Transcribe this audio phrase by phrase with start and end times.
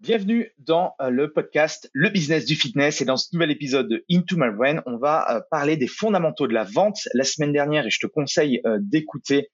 [0.00, 4.02] Bienvenue dans euh, le podcast Le business du fitness et dans ce nouvel épisode de
[4.10, 6.96] Into My Brain, on va euh, parler des fondamentaux de la vente.
[7.12, 9.50] La semaine dernière, et je te conseille euh, d'écouter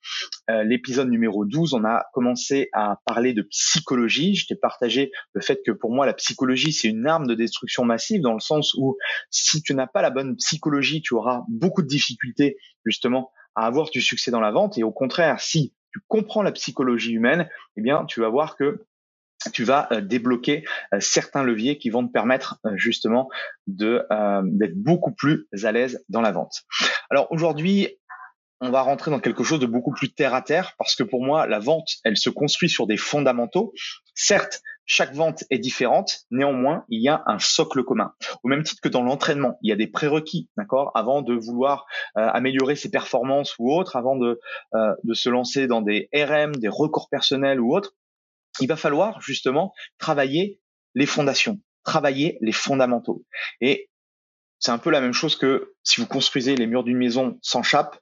[0.49, 4.37] l'épisode numéro 12, on a commencé à parler de psychologie.
[4.37, 7.85] Je t'ai partagé le fait que pour moi, la psychologie, c'est une arme de destruction
[7.85, 8.97] massive dans le sens où
[9.31, 13.91] si tu n'as pas la bonne psychologie, tu auras beaucoup de difficultés justement à avoir
[13.91, 17.83] du succès dans la vente et au contraire, si tu comprends la psychologie humaine, eh
[17.83, 18.87] bien, tu vas voir que
[19.53, 23.29] tu vas euh, débloquer euh, certains leviers qui vont te permettre euh, justement
[23.67, 26.63] d'être beaucoup plus à l'aise dans la vente.
[27.11, 27.89] Alors aujourd'hui,
[28.61, 31.23] on va rentrer dans quelque chose de beaucoup plus terre à terre parce que pour
[31.23, 33.73] moi, la vente, elle se construit sur des fondamentaux.
[34.15, 38.15] Certes, chaque vente est différente, néanmoins, il y a un socle commun.
[38.45, 41.87] Au même titre que dans l'entraînement, il y a des prérequis, d'accord, avant de vouloir
[42.15, 44.41] améliorer ses performances ou autres, avant de,
[44.73, 47.93] de se lancer dans des RM, des records personnels ou autres
[48.61, 50.61] il va falloir justement travailler
[50.95, 53.25] les fondations, travailler les fondamentaux.
[53.61, 53.91] Et
[54.59, 57.63] c'est un peu la même chose que si vous construisez les murs d'une maison sans
[57.63, 57.99] chape,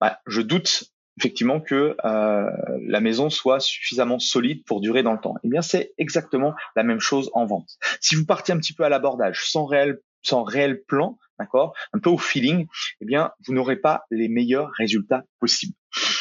[0.00, 0.84] bah, je doute
[1.18, 2.50] effectivement que euh,
[2.86, 5.34] la maison soit suffisamment solide pour durer dans le temps.
[5.44, 7.68] Eh bien, c'est exactement la même chose en vente.
[8.00, 11.98] Si vous partez un petit peu à l'abordage, sans réel, sans réel plan, d'accord, un
[11.98, 12.66] peu au feeling,
[13.00, 15.74] eh bien, vous n'aurez pas les meilleurs résultats possibles.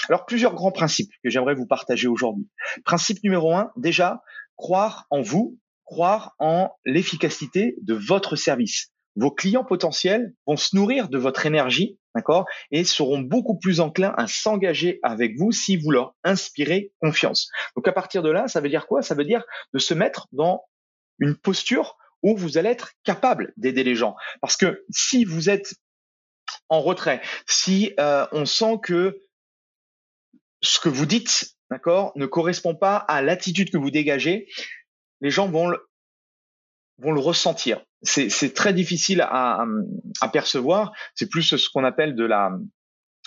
[0.10, 2.48] Alors, plusieurs grands principes que j'aimerais vous partager aujourd'hui.
[2.86, 4.22] Principe numéro un, déjà,
[4.56, 8.92] croire en vous, croire en l'efficacité de votre service.
[9.16, 14.14] Vos clients potentiels vont se nourrir de votre énergie, d'accord, et seront beaucoup plus enclins
[14.18, 17.50] à s'engager avec vous si vous leur inspirez confiance.
[17.76, 19.02] Donc à partir de là, ça veut dire quoi?
[19.02, 19.44] Ça veut dire
[19.74, 20.64] de se mettre dans
[21.20, 24.16] une posture où vous allez être capable d'aider les gens.
[24.40, 25.74] Parce que si vous êtes
[26.70, 29.20] en retrait, si euh, on sent que
[30.62, 34.48] ce que vous dites, d'accord, ne correspond pas à l'attitude que vous dégagez,
[35.22, 35.80] les gens vont le,
[37.00, 37.84] vont le ressentir.
[38.04, 39.64] C'est très difficile à,
[40.22, 40.92] à, percevoir.
[41.14, 42.52] C'est plus ce qu'on appelle de la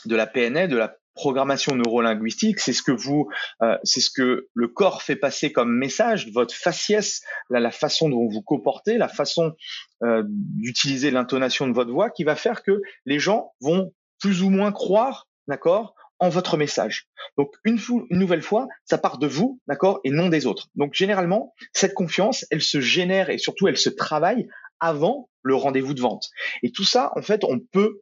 [0.04, 3.28] de la PNL, de la programmation neurolinguistique, c'est ce que vous,
[3.62, 8.08] euh, c'est ce que le corps fait passer comme message, votre faciès, la, la façon
[8.08, 9.52] dont vous comportez, la façon
[10.02, 14.50] euh, d'utiliser l'intonation de votre voix, qui va faire que les gens vont plus ou
[14.50, 17.08] moins croire, d'accord, en votre message.
[17.36, 17.78] Donc une,
[18.10, 20.68] une nouvelle fois, ça part de vous, d'accord, et non des autres.
[20.74, 24.46] Donc généralement, cette confiance, elle se génère et surtout elle se travaille
[24.80, 26.28] avant le rendez-vous de vente.
[26.62, 28.00] Et tout ça, en fait, on peut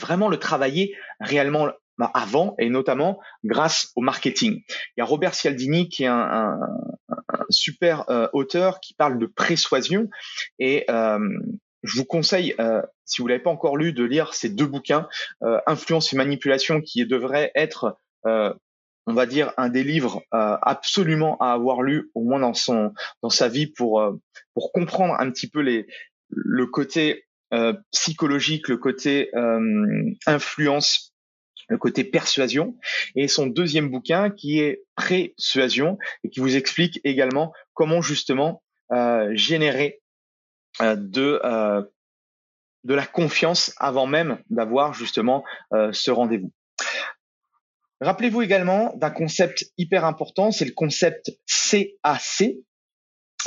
[0.00, 1.68] vraiment le travailler réellement
[1.98, 4.62] bah, avant et notamment grâce au marketing.
[4.68, 6.58] Il y a Robert Cialdini qui est un,
[7.50, 10.08] super euh, auteur qui parle de persuasion
[10.58, 11.18] et euh,
[11.82, 15.08] je vous conseille, euh, si vous l'avez pas encore lu, de lire ces deux bouquins,
[15.66, 21.82] Influence et manipulation, qui devrait être, on va dire, un des livres absolument à avoir
[21.82, 22.92] lu au moins dans son
[23.22, 24.02] dans sa vie pour
[24.54, 25.86] pour comprendre un petit peu les
[26.28, 27.24] le côté
[27.90, 29.30] psychologique, le côté
[30.26, 31.10] influence
[31.70, 32.76] le côté persuasion,
[33.14, 38.62] et son deuxième bouquin qui est Présuasion et qui vous explique également comment justement
[38.92, 40.09] euh, générer euh,
[40.82, 41.82] de euh,
[42.84, 46.50] de la confiance avant même d'avoir justement ce rendez-vous.
[48.00, 52.54] Rappelez-vous également d'un concept hyper important, c'est le concept CAC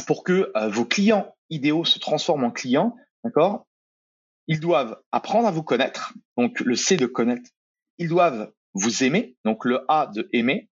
[0.06, 3.65] pour que vos clients idéaux se transforment en clients, d'accord?
[4.47, 7.50] Ils doivent apprendre à vous connaître, donc le C de connaître.
[7.97, 10.69] Ils doivent vous aimer, donc le A de aimer,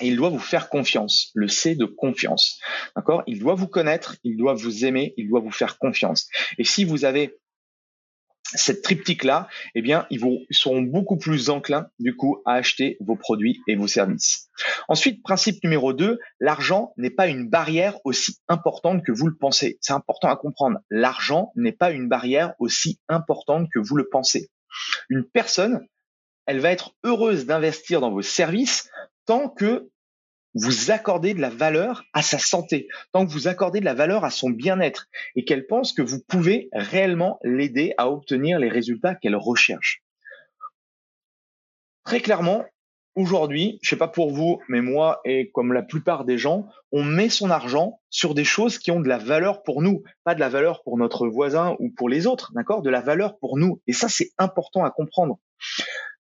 [0.00, 2.58] et ils doivent vous faire confiance, le C de confiance.
[2.96, 3.22] D'accord?
[3.26, 6.28] Ils doivent vous connaître, ils doivent vous aimer, ils doivent vous faire confiance.
[6.58, 7.38] Et si vous avez
[8.54, 13.16] cette triptyque-là, eh bien, ils, vont, seront beaucoup plus enclins, du coup, à acheter vos
[13.16, 14.50] produits et vos services.
[14.88, 19.78] Ensuite, principe numéro 2, l'argent n'est pas une barrière aussi importante que vous le pensez.
[19.80, 20.80] C'est important à comprendre.
[20.90, 24.50] L'argent n'est pas une barrière aussi importante que vous le pensez.
[25.08, 25.86] Une personne,
[26.46, 28.90] elle va être heureuse d'investir dans vos services
[29.26, 29.88] tant que
[30.54, 34.24] vous accordez de la valeur à sa santé, tant que vous accordez de la valeur
[34.24, 39.14] à son bien-être et qu'elle pense que vous pouvez réellement l'aider à obtenir les résultats
[39.14, 40.02] qu'elle recherche.
[42.04, 42.64] Très clairement,
[43.14, 47.04] aujourd'hui, je sais pas pour vous, mais moi et comme la plupart des gens, on
[47.04, 50.40] met son argent sur des choses qui ont de la valeur pour nous, pas de
[50.40, 52.82] la valeur pour notre voisin ou pour les autres, d'accord?
[52.82, 53.80] De la valeur pour nous.
[53.86, 55.38] Et ça, c'est important à comprendre.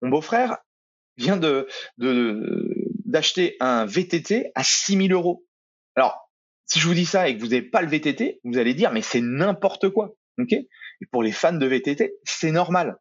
[0.02, 0.58] Mon beau-frère
[1.16, 2.74] vient de, de,
[3.10, 5.44] d'acheter un VTT à 6000 euros.
[5.96, 6.30] Alors,
[6.66, 8.92] si je vous dis ça et que vous n'avez pas le VTT, vous allez dire,
[8.92, 10.14] mais c'est n'importe quoi.
[10.38, 10.54] ok?
[11.10, 12.98] Pour les fans de VTT, c'est normal.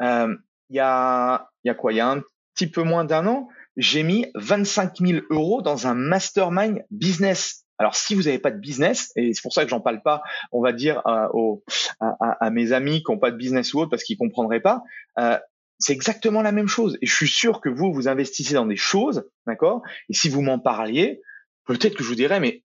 [0.00, 0.34] Euh,
[0.70, 1.92] il y, a, quoi?
[1.92, 2.22] Il y a un
[2.54, 7.66] petit peu moins d'un an, j'ai mis 25 000 euros dans un mastermind business.
[7.76, 10.22] Alors, si vous n'avez pas de business, et c'est pour ça que j'en parle pas,
[10.50, 11.56] on va dire euh,
[12.00, 14.82] à, mes amis qui n'ont pas de business ou autre parce qu'ils comprendraient pas,
[15.18, 15.38] euh,
[15.82, 16.96] c'est exactement la même chose.
[17.02, 19.82] Et je suis sûr que vous, vous investissez dans des choses, d'accord?
[20.08, 21.20] Et si vous m'en parliez,
[21.64, 22.62] peut-être que je vous dirais, mais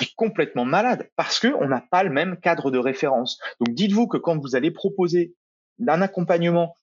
[0.00, 3.38] es complètement malade parce que on n'a pas le même cadre de référence.
[3.60, 5.34] Donc dites-vous que quand vous allez proposer
[5.78, 6.74] d'un accompagnement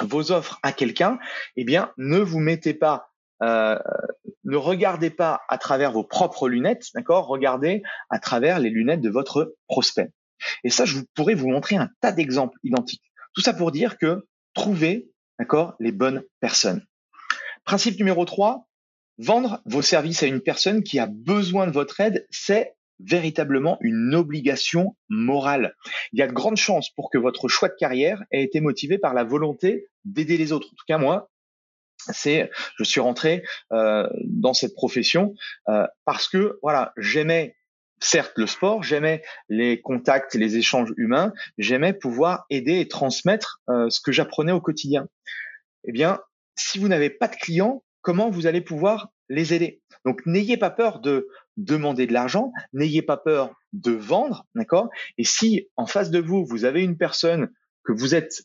[0.00, 1.18] vos offres à quelqu'un,
[1.56, 3.10] eh bien ne vous mettez pas,
[3.42, 3.78] euh,
[4.44, 7.26] ne regardez pas à travers vos propres lunettes, d'accord?
[7.26, 10.10] Regardez à travers les lunettes de votre prospect.
[10.64, 13.02] Et ça, je pourrais vous montrer un tas d'exemples identiques.
[13.34, 14.26] Tout ça pour dire que
[14.60, 16.84] trouvez d'accord, les bonnes personnes.
[17.64, 18.68] Principe numéro 3,
[19.16, 24.14] vendre vos services à une personne qui a besoin de votre aide, c'est véritablement une
[24.14, 25.74] obligation morale.
[26.12, 28.98] Il y a de grandes chances pour que votre choix de carrière ait été motivé
[28.98, 30.66] par la volonté d'aider les autres.
[30.66, 31.30] En tout cas, moi,
[31.96, 33.42] c'est, je suis rentré
[33.72, 35.34] euh, dans cette profession
[35.70, 37.56] euh, parce que voilà, j'aimais
[38.00, 43.88] certes le sport, j'aimais les contacts, les échanges humains, j'aimais pouvoir aider et transmettre euh,
[43.90, 45.06] ce que j'apprenais au quotidien.
[45.84, 46.20] Eh bien,
[46.56, 49.82] si vous n'avez pas de clients, comment vous allez pouvoir les aider?
[50.04, 54.88] Donc, n'ayez pas peur de demander de l'argent, n'ayez pas peur de vendre, d'accord?
[55.18, 57.50] Et si en face de vous, vous avez une personne
[57.84, 58.42] que vous êtes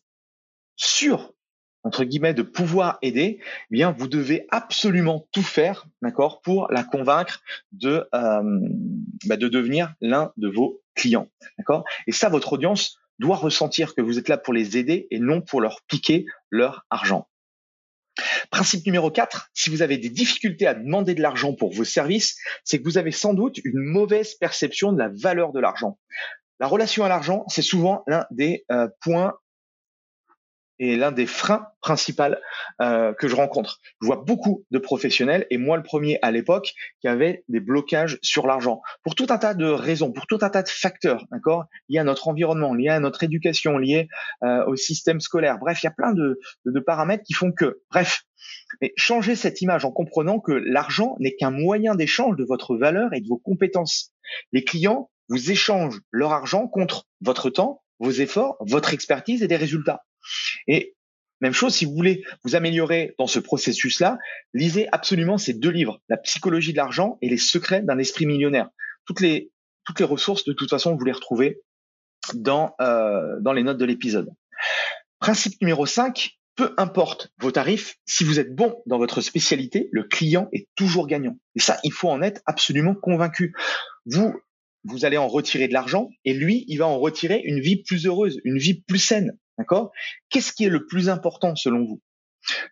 [0.75, 1.33] sûr
[1.85, 6.83] entre guillemets de pouvoir aider, eh bien vous devez absolument tout faire, d'accord, pour la
[6.83, 7.41] convaincre
[7.71, 8.59] de euh,
[9.25, 11.85] bah, de devenir l'un de vos clients, d'accord.
[12.07, 15.41] Et ça, votre audience doit ressentir que vous êtes là pour les aider et non
[15.41, 17.29] pour leur piquer leur argent.
[18.49, 22.37] Principe numéro 4, si vous avez des difficultés à demander de l'argent pour vos services,
[22.63, 25.99] c'est que vous avez sans doute une mauvaise perception de la valeur de l'argent.
[26.59, 29.33] La relation à l'argent, c'est souvent l'un des euh, points
[30.79, 32.23] est l'un des freins principaux
[32.81, 33.79] euh, que je rencontre.
[34.01, 38.17] Je vois beaucoup de professionnels, et moi le premier à l'époque, qui avait des blocages
[38.21, 38.81] sur l'argent.
[39.03, 41.65] Pour tout un tas de raisons, pour tout un tas de facteurs, d'accord?
[41.89, 44.07] Liés à notre environnement, liés à notre éducation, liés
[44.43, 45.57] euh, au système scolaire.
[45.59, 48.23] Bref, il y a plein de, de, paramètres qui font que, bref,
[48.81, 53.13] mais changer cette image en comprenant que l'argent n'est qu'un moyen d'échange de votre valeur
[53.13, 54.11] et de vos compétences.
[54.51, 59.55] Les clients vous échangent leur argent contre votre temps, vos efforts, votre expertise et des
[59.55, 60.03] résultats.
[60.67, 60.95] Et
[61.41, 64.17] même chose, si vous voulez vous améliorer dans ce processus-là,
[64.53, 68.69] lisez absolument ces deux livres, La psychologie de l'argent et Les secrets d'un esprit millionnaire.
[69.05, 69.51] Toutes les,
[69.99, 71.61] ressources, de toute façon, vous les retrouvez
[72.33, 74.31] dans, euh, dans les notes de l'épisode.
[75.19, 80.03] Principe numéro 5, peu importe vos tarifs, si vous êtes bon dans votre spécialité, le
[80.03, 81.37] client est toujours gagnant.
[81.55, 83.53] Et ça, il faut en être absolument convaincu.
[84.05, 84.33] Vous,
[84.85, 88.05] vous allez en retirer de l'argent et lui, il va en retirer une vie plus
[88.05, 89.37] heureuse, une vie plus saine.
[89.57, 89.91] D'accord?
[90.29, 92.01] Qu'est-ce qui est le plus important selon vous?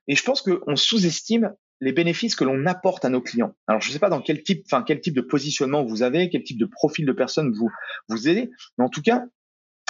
[0.08, 3.56] Et je pense qu'on sous-estime les bénéfices que l'on apporte à nos clients.
[3.68, 6.30] Alors, je ne sais pas dans quel type, enfin, quel type de positionnement vous avez,
[6.30, 7.70] quel type de profil de personne vous
[8.08, 9.26] vous aidez, mais en tout cas,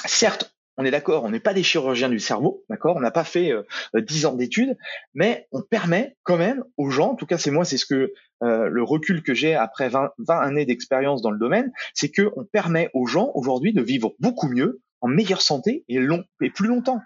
[0.06, 2.96] certes, on est d'accord, on n'est pas des chirurgiens du cerveau, d'accord?
[2.96, 3.64] On n'a pas fait euh,
[4.02, 4.76] dix ans d'études,
[5.14, 8.12] mais on permet quand même aux gens, en tout cas c'est moi, c'est ce que
[8.42, 12.32] euh, le recul que j'ai après 20, 20 années d'expérience dans le domaine, c'est que
[12.36, 16.50] on permet aux gens aujourd'hui de vivre beaucoup mieux, en meilleure santé et long et
[16.50, 17.02] plus longtemps.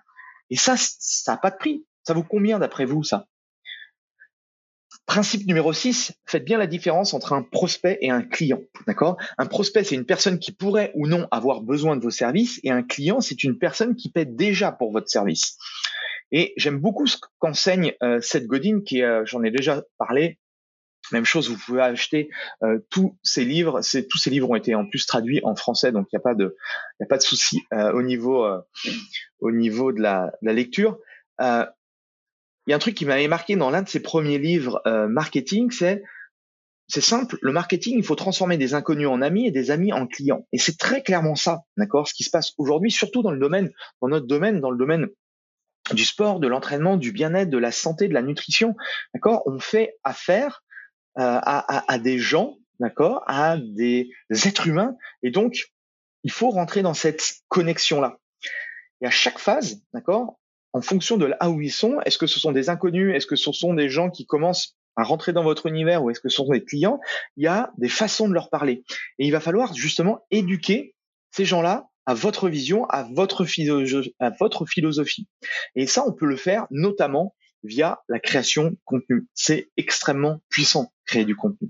[0.49, 1.85] Et ça, ça n'a pas de prix.
[2.05, 3.27] Ça vaut combien d'après vous ça?
[5.07, 8.61] Principe numéro 6, faites bien la différence entre un prospect et un client.
[8.87, 9.17] D'accord?
[9.37, 12.71] Un prospect, c'est une personne qui pourrait ou non avoir besoin de vos services et
[12.71, 15.57] un client, c'est une personne qui paie déjà pour votre service.
[16.31, 20.39] Et j'aime beaucoup ce qu'enseigne euh, Seth Godin, qui, euh, j'en ai déjà parlé,
[21.11, 22.29] Même chose, vous pouvez acheter
[22.63, 23.81] euh, tous ces livres.
[24.09, 26.35] tous ces livres ont été en plus traduits en français, donc il n'y a pas
[26.35, 26.55] de,
[26.99, 28.59] il a pas de souci euh, au niveau, euh,
[29.39, 30.97] au niveau de la, de la lecture.
[31.39, 35.71] Il y a un truc qui m'avait marqué dans l'un de ses premiers livres marketing,
[35.71, 36.03] c'est
[36.89, 40.07] c'est simple, le marketing, il faut transformer des inconnus en amis et des amis en
[40.07, 40.47] clients.
[40.53, 43.71] Et c'est très clairement ça, d'accord, ce qui se passe aujourd'hui, surtout dans le domaine,
[44.01, 45.07] dans notre domaine, dans le domaine
[45.93, 48.75] du sport, de l'entraînement, du bien-être, de la santé, de la nutrition,
[49.13, 49.43] d'accord.
[49.45, 50.63] On fait affaire
[51.17, 55.71] euh, à, à, des gens, d'accord, à des êtres humains, et donc
[56.23, 58.17] il faut rentrer dans cette connexion-là.
[59.01, 60.39] Et à chaque phase, d'accord,
[60.73, 63.35] en fonction de là où ils sont, est-ce que ce sont des inconnus, est-ce que
[63.35, 66.37] ce sont des gens qui commencent à rentrer dans votre univers ou est-ce que ce
[66.37, 66.99] sont des clients,
[67.37, 68.83] il y a des façons de leur parler.
[69.19, 70.95] Et il va falloir justement éduquer
[71.31, 73.45] ces gens-là à votre vision, à votre,
[74.19, 75.27] à votre philosophie.
[75.75, 79.27] Et ça, on peut le faire notamment via la création de contenu.
[79.33, 81.69] C'est extrêmement puissant, créer du contenu.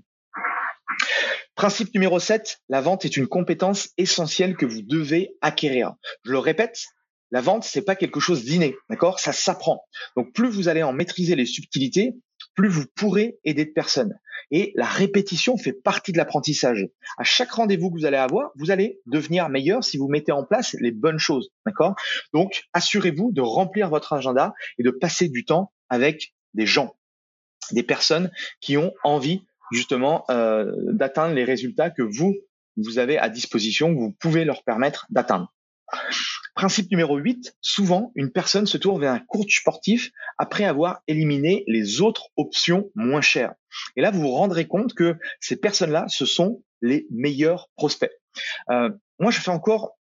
[1.55, 5.93] Principe numéro 7, la vente est une compétence essentielle que vous devez acquérir.
[6.23, 6.85] Je le répète,
[7.31, 9.19] la vente, c'est pas quelque chose d'inné, d'accord?
[9.19, 9.83] Ça s'apprend.
[10.15, 12.13] Donc plus vous allez en maîtriser les subtilités,
[12.55, 14.13] plus vous pourrez aider de personnes.
[14.51, 16.87] Et la répétition fait partie de l'apprentissage.
[17.17, 20.45] À chaque rendez-vous que vous allez avoir, vous allez devenir meilleur si vous mettez en
[20.45, 21.95] place les bonnes choses, d'accord?
[22.33, 26.95] Donc assurez-vous de remplir votre agenda et de passer du temps avec des gens,
[27.71, 29.41] des personnes qui ont envie
[29.71, 32.35] justement euh, d'atteindre les résultats que vous
[32.77, 35.53] vous avez à disposition, que vous pouvez leur permettre d'atteindre.
[36.53, 41.63] Principe numéro 8, souvent une personne se tourne vers un coach sportif après avoir éliminé
[41.67, 43.53] les autres options moins chères.
[43.95, 48.11] Et là, vous vous rendrez compte que ces personnes-là, ce sont les meilleurs prospects.
[48.69, 48.89] Euh,
[49.19, 49.97] moi, je fais encore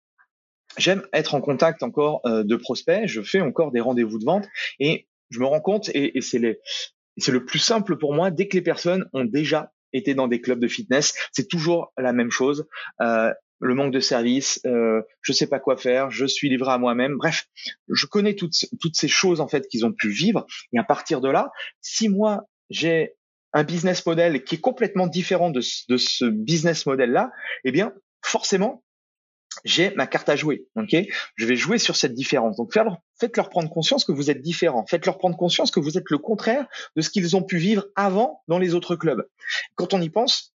[0.77, 4.47] j'aime être en contact encore euh, de prospects, je fais encore des rendez-vous de vente
[4.79, 8.63] et je me rends compte, et, c'est le plus simple pour moi, dès que les
[8.63, 12.67] personnes ont déjà été dans des clubs de fitness, c'est toujours la même chose.
[13.01, 16.79] Euh, le manque de service, euh, je sais pas quoi faire, je suis livré à
[16.79, 17.17] moi-même.
[17.17, 17.47] Bref,
[17.89, 20.47] je connais toutes, toutes ces choses en fait qu'ils ont pu vivre.
[20.73, 23.15] Et à partir de là, si moi j'ai
[23.53, 27.31] un business model qui est complètement différent de, de ce business model là,
[27.65, 28.85] eh bien forcément
[29.65, 30.67] j'ai ma carte à jouer.
[30.77, 30.97] Ok,
[31.37, 32.57] je vais jouer sur cette différence.
[32.57, 32.73] Donc
[33.19, 34.85] faites-leur prendre conscience que vous êtes différent.
[34.87, 38.43] Faites-leur prendre conscience que vous êtes le contraire de ce qu'ils ont pu vivre avant
[38.49, 39.27] dans les autres clubs.
[39.75, 40.55] Quand on y pense,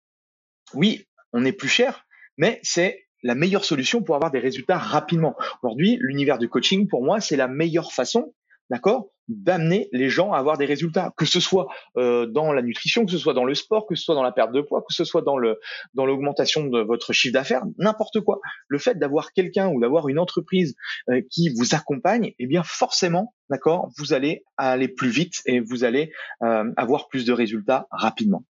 [0.75, 5.37] oui, on est plus cher, mais c'est la meilleure solution pour avoir des résultats rapidement.
[5.62, 8.35] Aujourd'hui, l'univers du coaching, pour moi, c'est la meilleure façon
[8.70, 13.04] d'accord, d'amener les gens à avoir des résultats, que ce soit euh, dans la nutrition,
[13.04, 14.94] que ce soit dans le sport, que ce soit dans la perte de poids, que
[14.94, 15.60] ce soit dans le
[15.94, 18.40] dans l'augmentation de votre chiffre d'affaires, n'importe quoi.
[18.68, 20.74] Le fait d'avoir quelqu'un ou d'avoir une entreprise
[21.08, 25.84] euh, qui vous accompagne, eh bien forcément, d'accord, vous allez aller plus vite et vous
[25.84, 26.12] allez
[26.42, 28.44] euh, avoir plus de résultats rapidement.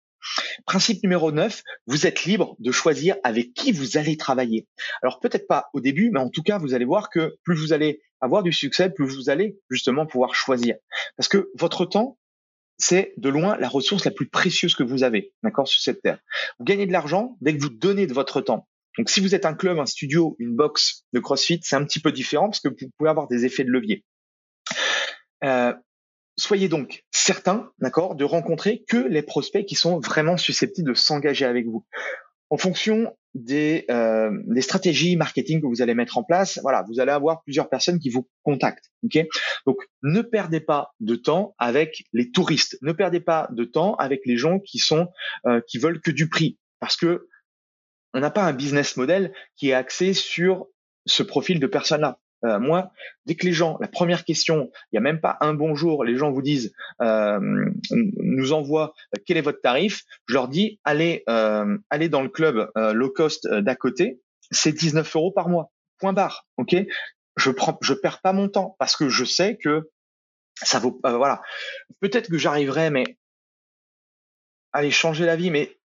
[0.67, 4.67] Principe numéro 9, vous êtes libre de choisir avec qui vous allez travailler.
[5.03, 7.73] Alors peut-être pas au début, mais en tout cas, vous allez voir que plus vous
[7.73, 10.77] allez avoir du succès, plus vous allez justement pouvoir choisir.
[11.17, 12.19] Parce que votre temps,
[12.79, 16.19] c'est de loin la ressource la plus précieuse que vous avez, d'accord, sur cette terre.
[16.59, 18.69] Vous gagnez de l'argent dès que vous donnez de votre temps.
[18.97, 22.01] Donc si vous êtes un club, un studio, une box de CrossFit, c'est un petit
[22.01, 24.05] peu différent parce que vous pouvez avoir des effets de levier.
[25.45, 25.73] Euh,
[26.39, 31.45] soyez donc certains, d'accord, de rencontrer que les prospects qui sont vraiment susceptibles de s'engager
[31.45, 31.85] avec vous.
[32.51, 34.31] En fonction des, euh,
[34.61, 38.09] stratégies marketing que vous allez mettre en place, voilà, vous allez avoir plusieurs personnes qui
[38.09, 38.91] vous contactent.
[39.67, 44.23] Donc ne perdez pas de temps avec les touristes, ne perdez pas de temps avec
[44.25, 45.09] les gens qui sont
[45.47, 47.29] euh, qui veulent que du prix, parce que
[48.15, 50.67] on n'a pas un business model qui est axé sur
[51.05, 52.19] ce profil de personnes-là.
[52.45, 52.93] Euh, moi,
[53.27, 56.17] dès que les gens, la première question, il n'y a même pas un bonjour, les
[56.17, 57.41] gens vous disent, euh,
[57.91, 62.29] nous envoient euh, quel est votre tarif, je leur dis, allez, euh, allez dans le
[62.29, 66.77] club low cost d'à côté, c'est 19 euros par mois, point barre, ok?
[67.37, 69.91] Je prends, je perds pas mon temps parce que je sais que
[70.63, 71.41] ça vaut, voilà.
[72.01, 73.19] Peut-être que j'arriverai, mais
[74.73, 75.78] allez changer la vie, mais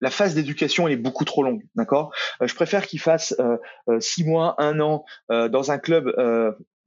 [0.00, 2.12] la phase d'éducation elle est beaucoup trop longue, d'accord?
[2.42, 3.56] Euh, Je préfère qu'ils fassent euh,
[3.88, 6.14] euh, six mois, un an dans un club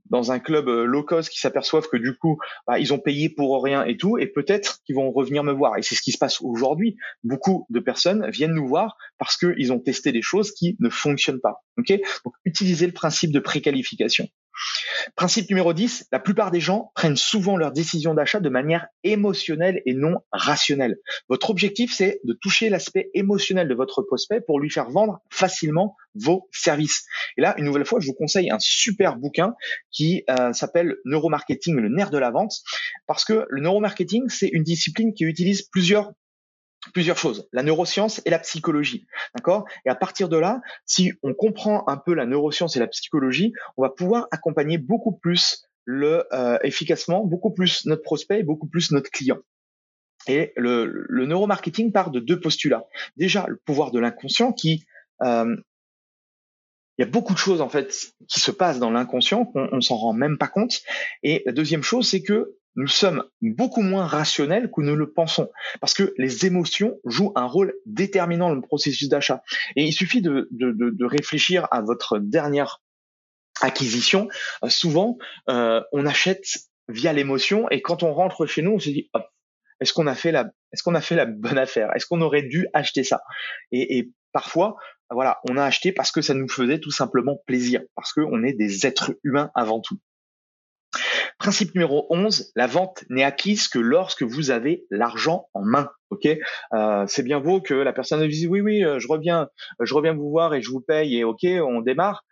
[0.09, 2.37] dans un club low cost qui s'aperçoivent que du coup
[2.67, 5.77] bah, ils ont payé pour rien et tout et peut-être qu'ils vont revenir me voir.
[5.77, 6.97] Et c'est ce qui se passe aujourd'hui.
[7.23, 11.39] Beaucoup de personnes viennent nous voir parce qu'ils ont testé des choses qui ne fonctionnent
[11.39, 11.99] pas ok?
[12.25, 14.27] Donc utilisez le principe de préqualification
[15.15, 19.81] Principe numéro 10, la plupart des gens prennent souvent leurs décisions d'achat de manière émotionnelle
[19.85, 20.97] et non rationnelle.
[21.29, 25.95] Votre objectif, c'est de toucher l'aspect émotionnel de votre prospect pour lui faire vendre facilement
[26.15, 27.05] vos services.
[27.37, 29.53] Et là, une nouvelle fois, je vous conseille un super bouquin
[29.91, 32.53] qui euh, s'appelle Neuromarketing, le nerf de la vente,
[33.07, 36.11] parce que le neuromarketing, c'est une discipline qui utilise plusieurs
[36.93, 39.65] plusieurs choses, la neuroscience et la psychologie, d'accord?
[39.85, 43.53] Et à partir de là, si on comprend un peu la neuroscience et la psychologie,
[43.77, 48.67] on va pouvoir accompagner beaucoup plus le euh, efficacement, beaucoup plus notre prospect et beaucoup
[48.67, 49.37] plus notre client.
[50.27, 52.85] Et le, le neuromarketing part de deux postulats.
[53.17, 54.85] Déjà, le pouvoir de l'inconscient qui
[55.23, 55.55] euh,
[56.97, 59.81] il y a beaucoup de choses en fait qui se passent dans l'inconscient qu'on on,
[59.81, 60.81] s'en rend même pas compte.
[61.23, 65.51] Et la deuxième chose, c'est que nous sommes beaucoup moins rationnels que nous le pensons,
[65.79, 69.43] parce que les émotions jouent un rôle déterminant dans le processus d'achat.
[69.75, 72.81] Et il suffit de, de, de, réfléchir à votre dernière
[73.61, 74.29] acquisition.
[74.63, 75.17] Euh, souvent,
[75.49, 76.45] euh, on achète
[76.87, 79.09] via l'émotion, et quand on rentre chez nous, on se dit
[79.79, 81.93] est-ce qu'on a fait la est-ce qu'on a fait la bonne affaire?
[81.95, 83.21] Est-ce qu'on aurait dû acheter ça?
[83.71, 84.77] Et, et, parfois,
[85.09, 88.53] voilà, on a acheté parce que ça nous faisait tout simplement plaisir, parce qu'on est
[88.53, 89.97] des êtres humains avant tout.
[91.41, 95.89] Principe numéro 11, la vente n'est acquise que lorsque vous avez l'argent en main.
[96.11, 99.85] Ok, euh, c'est bien beau que la personne dise oui oui, euh, je reviens, euh,
[99.85, 102.25] je reviens vous voir et je vous paye et ok, on démarre.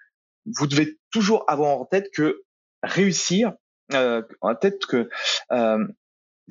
[0.45, 2.43] Vous devez toujours avoir en tête que
[2.83, 3.53] réussir,
[3.91, 5.09] en tête que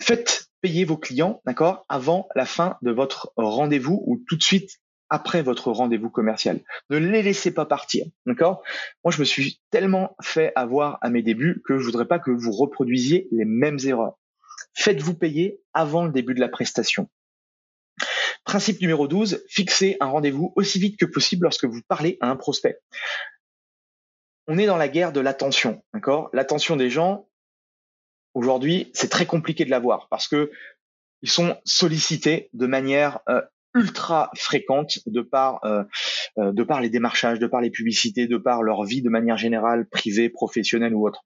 [0.00, 4.80] faites payer vos clients, d'accord, avant la fin de votre rendez-vous ou tout de suite
[5.10, 6.60] après votre rendez-vous commercial.
[6.90, 8.62] Ne les laissez pas partir, d'accord?
[9.04, 12.30] Moi, je me suis tellement fait avoir à mes débuts que je voudrais pas que
[12.30, 14.18] vous reproduisiez les mêmes erreurs.
[14.74, 17.08] Faites-vous payer avant le début de la prestation.
[18.44, 22.36] Principe numéro 12, fixez un rendez-vous aussi vite que possible lorsque vous parlez à un
[22.36, 22.78] prospect.
[24.46, 26.30] On est dans la guerre de l'attention, d'accord?
[26.32, 27.28] L'attention des gens,
[28.34, 30.50] aujourd'hui, c'est très compliqué de l'avoir parce que
[31.20, 33.42] ils sont sollicités de manière euh,
[33.74, 35.84] ultra fréquente de par euh,
[36.38, 39.36] euh, de par les démarchages, de par les publicités, de par leur vie de manière
[39.36, 41.24] générale, privée, professionnelle ou autre.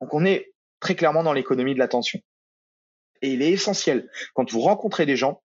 [0.00, 2.20] Donc on est très clairement dans l'économie de l'attention.
[3.22, 5.42] Et il est essentiel quand vous rencontrez des gens,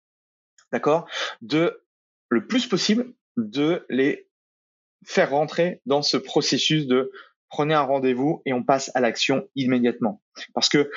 [0.72, 1.08] d'accord,
[1.42, 1.84] de
[2.30, 4.28] le plus possible de les
[5.06, 7.12] faire rentrer dans ce processus de
[7.50, 10.22] prenez un rendez-vous et on passe à l'action immédiatement.
[10.54, 10.90] Parce que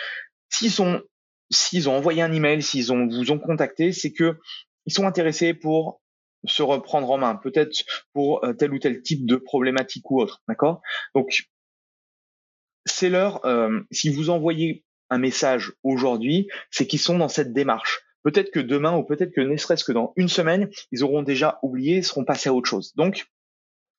[0.49, 1.03] s'ils sont
[1.51, 4.39] s'ils ont envoyé un email, s'ils ont vous ont contacté, c'est que
[4.89, 6.01] ils sont intéressés pour
[6.47, 10.43] se reprendre en main, peut-être pour euh, tel ou tel type de problématique ou autre,
[10.49, 10.81] d'accord?
[11.15, 11.51] Donc,
[12.87, 18.01] c'est leur, euh, si vous envoyez un message aujourd'hui, c'est qu'ils sont dans cette démarche.
[18.23, 21.59] Peut-être que demain ou peut-être que ne serait-ce que dans une semaine, ils auront déjà
[21.63, 22.95] oublié, seront passés à autre chose.
[22.95, 23.27] Donc,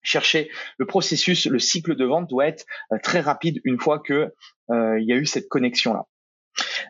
[0.02, 4.34] chercher le processus, le cycle de vente doit être euh, très rapide une fois que
[4.72, 6.06] il y a eu cette connexion là.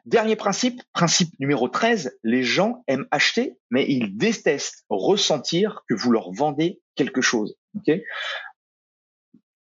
[0.06, 6.12] Dernier principe, principe numéro 13, les gens aiment acheter, mais ils détestent ressentir que vous
[6.12, 7.56] leur vendez quelque chose.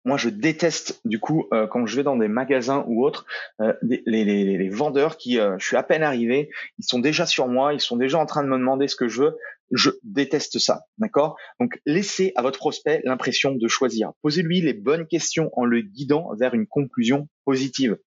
[0.04, 3.26] Moi, je déteste du coup euh, quand je vais dans des magasins ou autres,
[3.62, 7.74] euh, les, vendeurs qui, euh, je suis à peine arrivé, ils sont déjà sur moi,
[7.74, 9.38] ils sont déjà en train de me demander ce que je veux.
[9.72, 11.38] Je déteste ça, d'accord?
[11.60, 14.12] Donc, laissez à votre prospect l'impression de choisir.
[14.22, 17.98] Posez-lui les bonnes questions en le guidant vers une conclusion positive.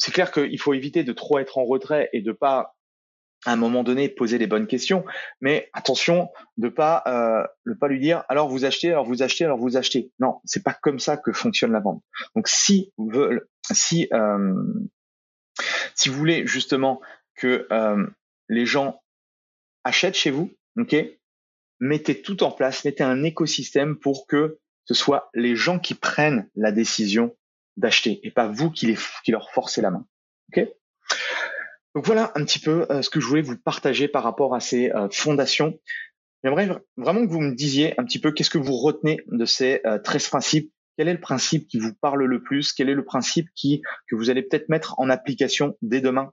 [0.00, 2.74] C'est clair qu'il faut éviter de trop être en retrait et de pas
[3.46, 5.04] à un moment donné poser les bonnes questions,
[5.40, 9.58] mais attention de pas euh, pas lui dire alors vous achetez, alors vous achetez, alors
[9.58, 10.12] vous achetez.
[10.18, 12.02] Non, c'est pas comme ça que fonctionne la vente.
[12.36, 14.54] Donc si vous veulent, si euh,
[15.94, 17.00] si vous voulez justement
[17.34, 18.06] que euh,
[18.48, 19.02] les gens
[19.84, 20.96] achètent chez vous, ok,
[21.78, 26.50] mettez tout en place, mettez un écosystème pour que ce soit les gens qui prennent
[26.56, 27.34] la décision
[27.80, 30.06] d'acheter et pas vous qui, les, qui leur forcez la main.
[31.94, 34.60] Donc voilà un petit peu euh, ce que je voulais vous partager par rapport à
[34.60, 35.78] ces euh, fondations.
[36.44, 39.82] J'aimerais vraiment que vous me disiez un petit peu qu'est-ce que vous retenez de ces
[40.04, 40.72] 13 euh, principes.
[40.96, 42.72] Quel est le principe qui vous parle le plus?
[42.72, 46.30] Quel est le principe qui que vous allez peut-être mettre en application dès demain?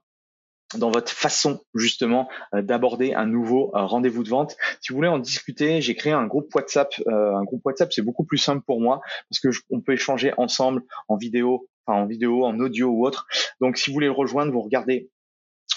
[0.76, 4.56] Dans votre façon justement euh, d'aborder un nouveau euh, rendez-vous de vente.
[4.80, 6.92] Si vous voulez en discuter, j'ai créé un groupe WhatsApp.
[7.06, 9.00] Euh, un groupe WhatsApp, c'est beaucoup plus simple pour moi
[9.30, 13.26] parce que on peut échanger ensemble en vidéo, enfin en vidéo, en audio ou autre.
[13.60, 15.10] Donc, si vous voulez le rejoindre, vous regardez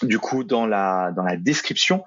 [0.04, 2.04] du coup dans la dans la description,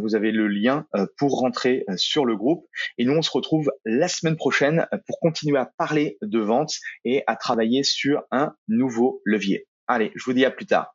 [0.00, 2.64] vous avez le lien pour rentrer sur le groupe.
[2.96, 7.24] Et nous, on se retrouve la semaine prochaine pour continuer à parler de vente et
[7.26, 9.66] à travailler sur un nouveau levier.
[9.88, 10.94] Allez, je vous dis à plus tard.